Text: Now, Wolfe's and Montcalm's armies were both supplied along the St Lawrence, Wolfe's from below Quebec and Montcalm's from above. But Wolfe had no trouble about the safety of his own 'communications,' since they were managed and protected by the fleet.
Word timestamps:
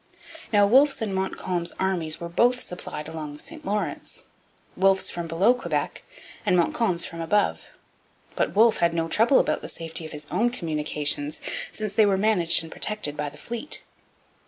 Now, 0.51 0.65
Wolfe's 0.65 0.99
and 0.99 1.13
Montcalm's 1.13 1.73
armies 1.73 2.19
were 2.19 2.27
both 2.27 2.59
supplied 2.59 3.07
along 3.07 3.33
the 3.33 3.37
St 3.37 3.63
Lawrence, 3.63 4.25
Wolfe's 4.75 5.11
from 5.11 5.27
below 5.27 5.53
Quebec 5.53 6.01
and 6.43 6.57
Montcalm's 6.57 7.05
from 7.05 7.21
above. 7.21 7.69
But 8.35 8.55
Wolfe 8.55 8.77
had 8.77 8.95
no 8.95 9.07
trouble 9.07 9.37
about 9.37 9.61
the 9.61 9.69
safety 9.69 10.03
of 10.07 10.11
his 10.11 10.25
own 10.31 10.49
'communications,' 10.49 11.39
since 11.71 11.93
they 11.93 12.07
were 12.07 12.17
managed 12.17 12.63
and 12.63 12.71
protected 12.71 13.15
by 13.15 13.29
the 13.29 13.37
fleet. 13.37 13.83